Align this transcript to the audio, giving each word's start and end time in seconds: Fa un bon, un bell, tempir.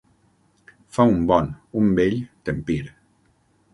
Fa 0.95 1.03
un 1.11 1.21
bon, 1.31 1.51
un 1.81 1.91
bell, 2.01 2.17
tempir. 2.49 2.81